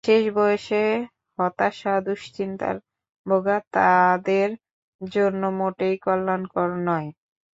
শেষ 0.03 0.23
বয়সে 0.35 0.83
হতাশা 1.39 1.93
ও 1.97 2.03
দুশ্চিন্তায় 2.05 2.79
ভোগা 3.25 3.57
তাঁদের 3.73 4.49
জন্য 5.01 5.41
মোটেই 5.59 5.95
কল্যাণকর 6.05 6.69
নয়। 6.87 7.09